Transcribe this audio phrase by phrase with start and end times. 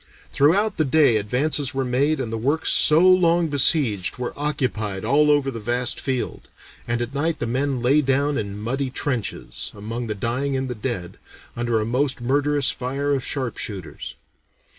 [0.33, 5.29] Throughout the day advances were made and the works so long besieged were occupied all
[5.29, 6.47] over the vast field,
[6.87, 10.73] and at night the men "lay down in muddy trenches, among the dying and the
[10.73, 11.19] dead,
[11.55, 14.15] under a most murderous fire of sharpshooters.